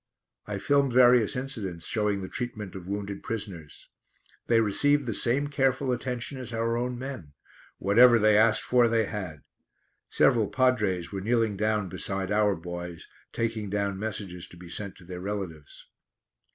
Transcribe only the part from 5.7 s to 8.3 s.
attention as our own men; whatever